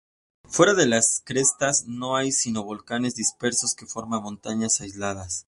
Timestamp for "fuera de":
0.47-0.87